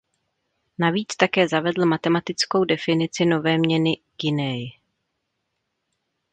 Navíc 0.77 1.15
také 1.15 1.47
zavedl 1.47 1.85
matematickou 1.85 2.65
definici 2.65 3.25
nové 3.25 3.57
měny 3.57 3.97
guiney. 4.21 4.71